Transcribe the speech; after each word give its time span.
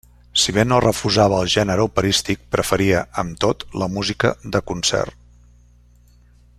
Si 0.43 0.53
bé 0.57 0.61
no 0.69 0.77
refusava 0.85 1.41
el 1.45 1.51
gènere 1.55 1.85
operístic, 1.89 2.41
preferia, 2.55 3.03
amb 3.25 3.37
tot, 3.45 3.67
la 3.83 3.89
música 3.99 4.35
de 4.57 4.63
concert. 4.73 5.19